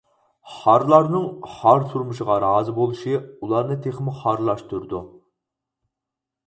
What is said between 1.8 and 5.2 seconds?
تۇرمۇشىغا رازى بولۇشى ئۇلارنى تېخىمۇ خارلاشتۇرىدۇ.